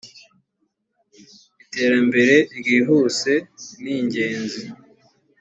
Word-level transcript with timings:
iterambere 1.63 2.35
ryihuse 2.57 3.33
ningenzi. 3.81 4.61